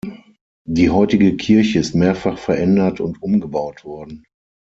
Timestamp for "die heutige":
0.67-1.35